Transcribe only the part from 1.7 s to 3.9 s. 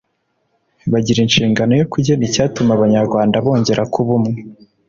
yo kugena icyatuma abanyarwanda bongera